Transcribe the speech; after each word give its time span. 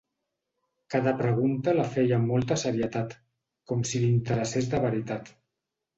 Cada 0.93 1.11
pregunta 1.19 1.75
la 1.81 1.85
feia 1.97 2.17
amb 2.17 2.31
molta 2.35 2.57
serietat, 2.63 3.13
com 3.73 3.85
si 3.91 4.03
li 4.05 4.11
interessés 4.17 4.71
de 4.73 4.81
veritat. 4.87 5.35